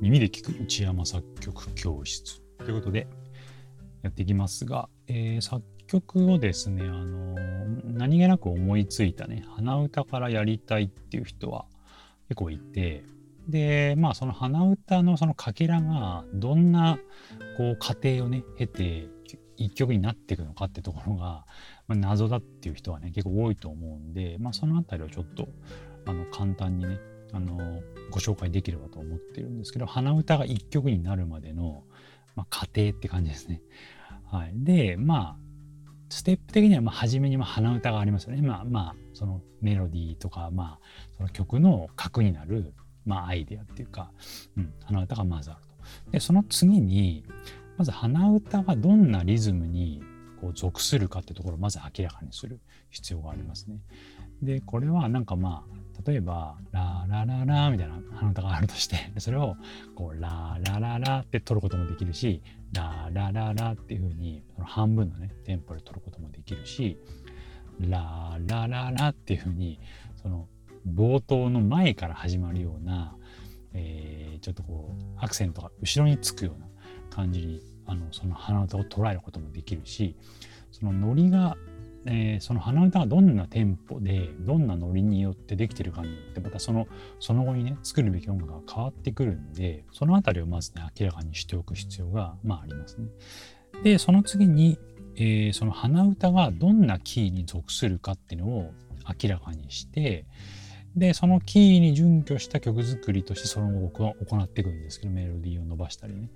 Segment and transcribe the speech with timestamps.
[0.00, 2.40] 耳で聞く内山作曲教室。
[2.58, 3.08] ということで
[4.02, 7.34] やっていきますが、えー、作曲をですね、あの
[7.84, 11.64] 何気なく思いついたね鼻歌からやりたいっていう人は
[12.28, 13.04] 結構いて
[13.48, 16.98] でまあその鼻歌のそのかけらがどんな
[17.56, 19.08] こう過程をね経て
[19.56, 21.44] 一曲になっていくのかってところが、
[21.88, 25.48] まあ、謎だっていう人はね結構多いと思うんで、まあ、その辺りをちょっと
[26.06, 27.00] あの簡単にね
[27.32, 31.84] あのご紹介できればと思ってるんですけど鼻歌が一曲になるまでの、
[32.36, 33.62] まあ、過程って感じですね。
[34.30, 35.36] はい、でまあ
[36.10, 38.42] ステップ的にはまあ初めにま鼻歌がありますよね。
[38.42, 40.86] まあまあそのメロディーとかまあ
[41.16, 42.72] その曲の核になる
[43.04, 44.10] まあアイデアっていうか、
[44.56, 46.10] うん、鼻歌がまずあると。
[46.12, 47.24] でその次に
[47.76, 50.02] まず鼻歌がどんなリズムに
[50.40, 52.60] こう属するかってところをまず明らかにする
[52.90, 53.78] 必要がありますね。
[54.42, 59.56] でこれはなんかまあ例えば「ララララ」みたいな鼻歌があるとしてそれを
[59.94, 66.98] こう「ララララ」って取ることもできるし「ララララ」っていうふうにその半分のねテンポで取ることもできるし
[67.80, 69.80] 「ララララ」っていうふうに
[70.22, 70.48] その
[70.86, 73.16] 冒頭の前から始まるような、
[73.74, 76.66] えー、ちょっとこうアクセントが後ろにつくような
[77.10, 80.14] 感じにあのその鼻歌を捉えることもできるし
[80.70, 81.56] そのノリが
[82.06, 86.86] えー、その鼻歌がどんなテンポでどんなノリによってできてるかによってまたその
[87.20, 93.08] その後にね作るべき音楽が変わってくるんでその辺りをまずね明らかにしておく必要が、まあ、ありますね。
[93.82, 94.78] でその次に、
[95.16, 98.72] えー、その鼻歌がどんなキーに属するかっていうのを
[99.22, 100.24] 明らかにして
[100.96, 106.30] でそのキーに準拠した曲作りとしてその後行っていくんですけどメロディーを伸ばしたりね。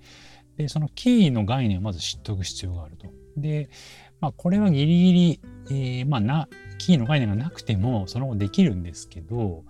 [0.57, 3.07] でそのキーの概念をまず知っておく必要があると。
[3.37, 3.69] で
[4.23, 9.65] まあ、これはギリギリ、えー、まあな、キーの概念がなくても、その後できるんですけど、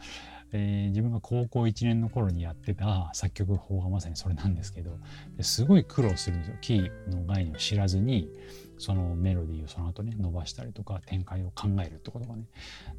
[0.52, 5.00] えー、自分が高校1年の頃にやってた作曲法がまさにそれなんですけど、
[5.42, 6.58] すごい苦労するんですよ。
[6.62, 8.30] キーの概念を知らずに、
[8.78, 12.44] そのメロディーをその後ね、伸ばしたりとか、展開を考えるってことがね。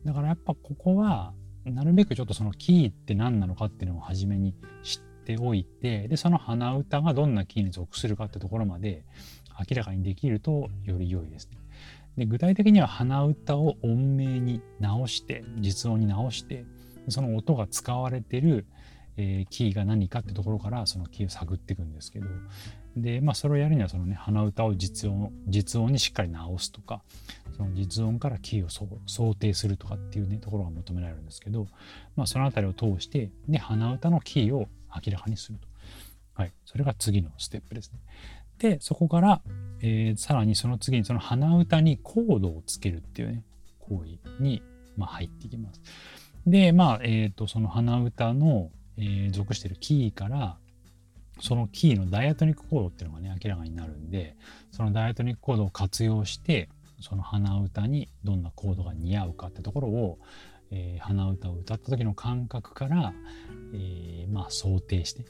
[0.05, 9.05] だからやっぱここは、なるべくちょっとそのキーって何なのかっていうのを初めに知ってておいて、で、その鼻歌がどんなキーに属するかってところまで
[9.69, 11.59] 明らかにできるとより良いですね。
[12.17, 16.65] で具体的には鼻歌を音名に直して実音に直して
[17.09, 18.67] その音が使われてる、
[19.17, 22.27] えー、キーが何かってところからそのキーを探っていくんですけど
[22.97, 27.03] でまあそれをやるにはそのね鼻歌を実音実音にしっかり直すとか
[27.57, 28.69] その実音からキーを
[29.07, 31.67] 想定するとかっていうねところが求められるんですけど、
[32.15, 35.69] まあ、その辺りを通してで鼻歌のキーを明らかにすると。
[36.35, 37.99] はい、それが次のステップですね。
[38.59, 39.43] でそこから、
[39.81, 43.43] えー、さらにその次にその鼻歌にコードをつけるっていうね
[43.81, 44.63] 行為に、
[44.97, 45.81] まあ、入っていきます。
[46.47, 50.57] でまあ、えーと、その鼻歌の、えー、属してるキーから
[51.41, 54.37] そのキーのダイアトニックコードっていうのがね明らかになるんで
[54.71, 56.69] そのダイアトニックコードを活用して
[57.01, 60.19] その鼻歌にどんなコードが似合うかってところを、
[60.75, 63.15] えー、鼻歌を歌った時の感覚から、
[63.73, 65.25] えー、まあ想定して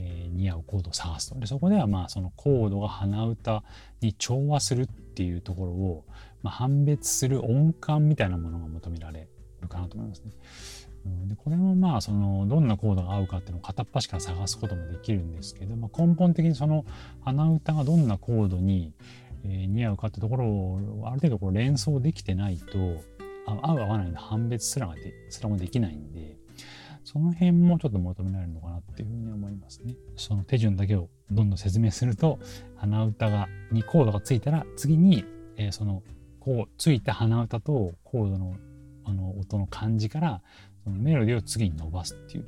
[0.00, 3.64] えー、似合うコードを探すとでそこではまあそのコードが鼻歌
[4.00, 6.04] に調和するっていうところを、
[6.42, 9.28] まあ、判別する音感みたいなものが求められ
[9.60, 10.30] るかなと思いますね。
[11.26, 16.84] でこれもまあそのどんなコードが合うかっていうのを片っ端から探すこともできるんですけど、まあ、根本的にその
[17.24, 18.92] 鼻歌がどんなコードに、
[19.44, 23.00] 似合うかってところをある程度こう連想できてないと
[23.50, 26.36] 合う合わないの判別すらがですらもできないんで、
[27.04, 29.94] その辺もちょっと求められるのかなっていうふうに思いますね。
[30.16, 32.38] その手順だけをどんどん説明すると、
[32.76, 35.24] 鼻歌が、にコードがついたら、次に、
[35.56, 36.02] えー、その、
[36.38, 38.56] こう、ついた鼻歌とコードの、
[39.04, 40.42] あの、音の感じから、
[40.84, 42.44] そのメロディを次に伸ばすっていう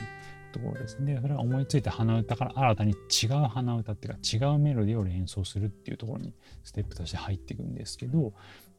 [0.51, 1.19] ところですね。
[1.21, 6.35] それは思いついた鼻歌から新たに違う鼻歌っていうか違うメロディーを連想するっていうところに
[6.65, 8.33] ステップとして入っていくんですけど、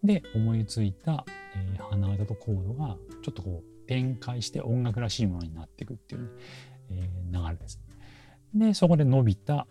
[0.03, 6.27] で、思いついた、えー、鼻歌とコードがちょっとこう展開して音楽らしいものになっていくっていう、ね、
[6.91, 7.79] えー、流れです。
[8.53, 9.67] で、そこで伸びた、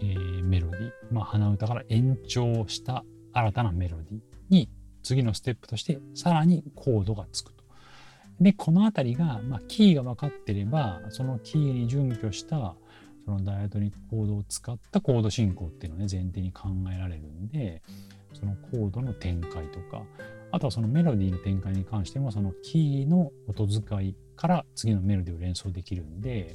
[0.00, 4.70] えー、メロディー、まあ、鼻歌から延長した新たなメロディーに
[5.02, 7.63] 次のステップとしてさらにコードがつくと。
[8.40, 12.74] で、この辺りが、まあ、キーが分かってれば、そのキーに準拠した
[13.24, 17.82] そのダイアトニックコードを使ったコード進行っていうのをね、前提に考えられるんで、
[18.32, 20.02] そのコードの展開とか、
[20.54, 26.54] あとはそのメロディーの展開に関してもそのキーの音使いから次のメロディーを連想できるんで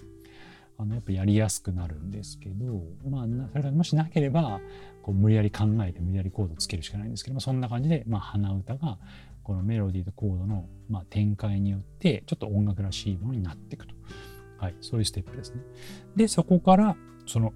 [0.77, 4.61] あのやっぱやりやすくなるんですけどまあそれがもしなければ
[5.01, 8.97] こう無理やり考えて無理やりコードつけるしかないんですけどもそんな感じで、まあ、鼻歌が
[9.43, 13.95] このメロディーとコードの、まあ、展開によってちょっと音楽らしいものになっていくと
[14.59, 15.61] はい、そういうステップですね。
[16.15, 17.53] で、そこから、その、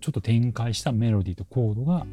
[0.00, 2.06] ちょっと展開したメロディーとコードが、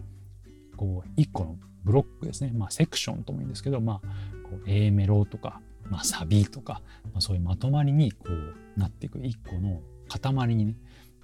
[0.76, 2.52] こう、一個のブロックですね。
[2.52, 4.08] まあ、セクションとも言うんですけど、まあ、
[4.44, 10.76] こう A メロとか、まあ、サビとか、まあ、そういうまとまりにこうなっていく一個の塊にね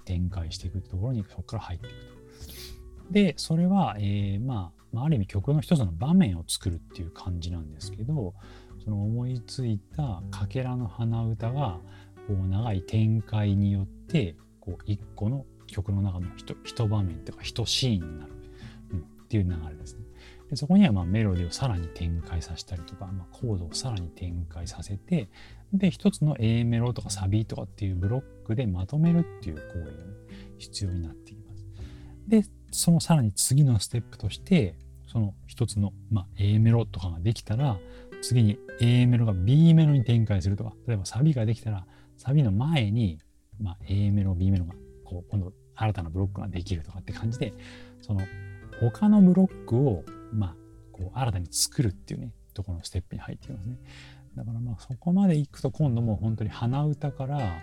[0.04, 3.12] 展開していくところにそこから入っていくと。
[3.12, 8.34] でそれは、えー、まあ、ある意味曲の一つの場面を作るっていう感じなんですけど
[8.82, 11.80] その思いついたかけらの鼻歌が
[12.26, 16.26] こう長い展開によってこう一個の曲の中の
[16.64, 18.32] 一場面というか一シーンになる、
[18.92, 20.04] うん、っていう流れですね。
[20.50, 25.28] でそこにはまメロディーをさらに展開させたりとか、まあ、コードをさらに展開させて
[25.72, 29.90] で一つの A メロとかサビとかっていうブロックでまとめるっていう行為が、
[30.58, 31.66] 必要になってきます。
[32.26, 34.74] でそのさらに次のステップとして
[35.06, 37.78] その一つの、まあ、A メロとかができたら
[38.22, 41.86] 次に A メロが B メロに展開するとか例えばサビができたら
[42.16, 43.18] サビの前に、
[43.60, 44.74] まあ、A メロ B メロが
[45.04, 47.54] こう今度新たなブロックができるとかって感じで
[48.00, 48.20] その
[48.80, 50.56] 他のブロックをまあ、
[50.92, 53.76] こう新たに作るっていうね、ところのステップに入ってきますね。
[54.36, 57.60] だからまあそこまで行くと今度もう本当に鼻歌から、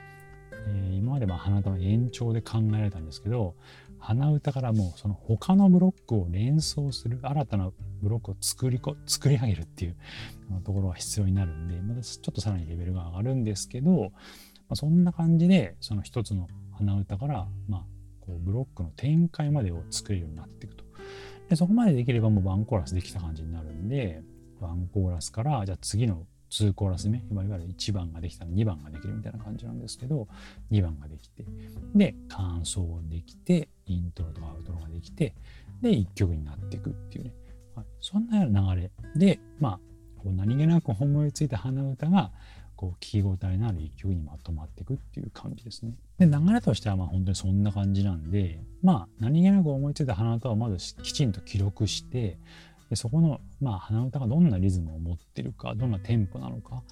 [0.67, 3.55] えー、今までまあ鼻歌の延長で考えられたんですけど、
[3.99, 7.71] 鼻歌からもうその他のブロックを連想する新たな
[8.01, 9.95] ブロックを作りこ作り上げるっていう
[10.63, 14.11] ところが必要になるんで、またちょっとさらにレベルが上がるんですけど、
[14.69, 17.85] まあ、そんな感じでその一つの鼻歌から、まあ、
[18.21, 20.83] こうブロックの展開までを作れるようになっていくと。
[21.49, 24.21] でそこまでできればもうワンコーラスできた感じになるんで、
[24.59, 30.27] ワンコーラスから、じゃあ次の2コーラス目、いわゆる1番ができたら2番ができるみたいな感じなんですけど、
[30.71, 31.45] 2番ができて、
[31.95, 35.33] で、感想できて、イントロとかアウトロができて、
[35.81, 37.33] で、1曲になっていくっていうね、
[37.75, 38.91] はい、そんなような流れ。
[39.15, 39.79] で、まあ、
[40.17, 42.31] こう何気なく思いついた鼻歌が、
[42.77, 45.93] こう聞き応えのある一曲にまとまっていくっていう感じですね。
[46.19, 52.37] で流れとしてはまあ本当にそんな感じなんでまあ何気なく思いついた鼻歌をまずきちんと記録して
[52.89, 56.83] でそこのまあ鼻歌がどんなリズムを持ってるかどんなテンポなのか。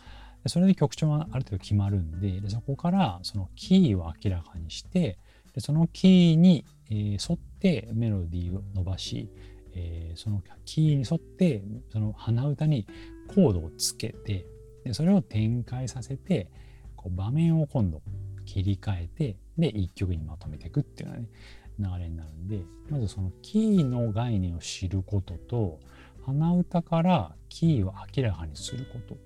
[0.48, 5.18] それで曲調はある程度決まるんででそこからそのキーを明らかにして
[5.54, 9.30] でそのキーに、えー、沿ってメロディーを伸ばし、
[9.74, 12.86] えー、そのキーに沿ってその鼻歌に
[13.34, 14.46] コードをつけて
[14.84, 16.50] でそれを展開させて
[16.96, 18.02] こう場面を今度
[18.46, 21.30] 切り替えてで一曲にまとめていくっていうようなね
[21.80, 25.80] 流れになるんでまずそのキーの概念を知ることと
[26.26, 29.18] 鼻歌からキーを明らかにすること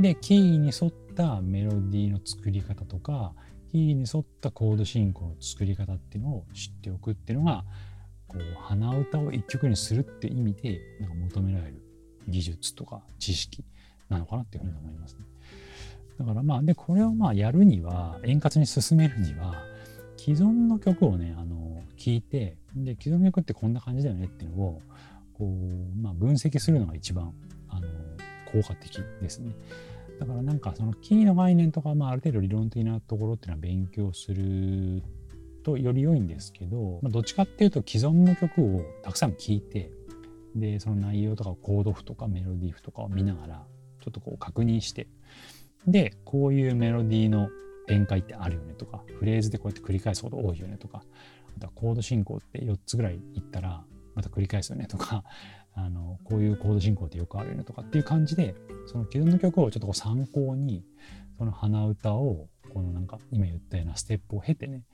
[0.00, 3.32] でキーに沿ったメロディーの作り方とか
[3.70, 7.64] キーに沿ったコード進行の作り方っていうのを知っておくっていうのが
[8.26, 11.82] こう鼻歌を一曲にするって意味でなんか求められる
[12.28, 13.64] 技術とか知識
[14.08, 15.20] なのかなっていうふうに思いますね。
[16.20, 19.54] だからまあ、で、これをまあやるには、円滑に進めるには、
[20.20, 24.82] 既存の曲をね、あの、聴いて、で、既存の曲ってこんな感じだよねっていうのを、
[25.32, 27.32] こう、まあ、分析するのが一番、
[27.70, 27.88] あの、
[28.52, 29.54] 効果的ですね。
[30.18, 35.02] だからなんかそのキーの概念とか、まあ、ある程度理論的なところっていうのは勉強する
[35.62, 39.90] とより良いんですけど、まあ、どっちかっていうと既存の曲をたくさん聴いて
[40.54, 43.64] でその内容とかコード譜とかメロディー譜とかを見ながら
[44.02, 45.06] ちょっとこう確認して
[45.86, 47.48] でこういうメロディーの
[47.90, 51.02] 展開ってあるよねとかフレーズでこうやって繰り返すこと多いよねとか
[51.56, 53.82] あとはコード進行って4つぐらいいったら
[54.14, 55.24] また繰り返すよねとか
[55.74, 58.54] あのこういうコード進行ってよくあるよねとかっていう感じで
[58.86, 60.84] その既存の曲をちょっとこう参考に
[61.36, 64.84] その鼻歌をこのなんか今言ったようなステップを経てね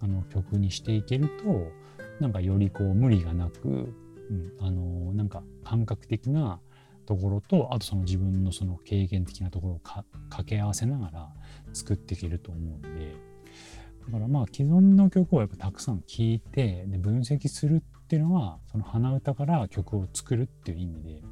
[0.00, 1.72] あの曲にしていけると
[2.20, 3.70] なんかよりこう無理がなく、う
[4.32, 6.60] ん、あのなんか感覚的な
[7.04, 10.04] ところとあとその自分のその経験的なところを掛
[10.44, 11.28] け合わせながら
[11.72, 13.34] 作っていけると思うんで。
[14.06, 21.22] だからまあ既存の曲をやっぱたくさん聴いてで分析するっていうのはその鼻歌から曲を作るっていう意味で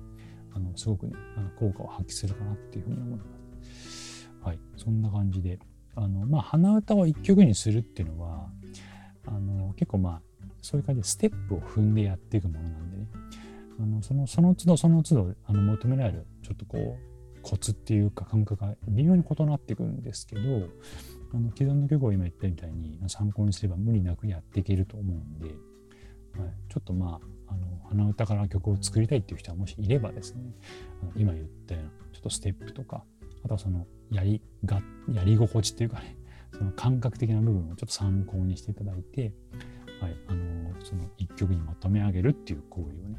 [0.55, 3.25] あのすごくねあの効果を発揮するかなっていうふうに思いま
[3.63, 4.31] す。
[4.43, 5.59] はい、そんな感じで。
[5.95, 8.49] あのまあ鼻歌を一曲にするっていうのは
[9.27, 10.23] あの結構まあ
[10.63, 13.07] そういう感じでステップを踏んでやっていくものなんでね。
[13.83, 16.97] あのそのその都度その都度あの求められるちょっとこ
[17.37, 20.43] うコツっていうか感覚が微妙に異なっていくんですけど
[21.35, 25.57] あの既存の曲を今言ったみたいに参考にすれば無理なくやっていけると思うんで、はい、
[26.69, 30.43] ちょっとまああの鼻歌から曲を作りたいっていう人はもしいればですね
[31.03, 33.03] あの今言ったようなちょっとステップとか
[33.45, 34.81] あとはそのやりが
[35.13, 36.17] やり心地っていうかね
[36.57, 39.33] その感覚的な部分をちょっと参考にしていただいて、
[40.01, 43.19] はい、あのその一曲にまとめ上げるっていう行為をね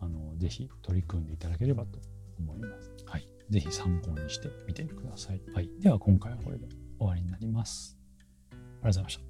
[0.00, 1.98] あのぜひ取り組んでいただければと
[2.38, 2.90] 思います。
[3.06, 3.28] はい。
[3.50, 5.42] ぜひ参考にしてみてください。
[5.54, 5.70] はい。
[5.80, 6.66] では今回はこれで
[6.98, 7.98] 終わりになります。
[8.82, 9.29] ございました。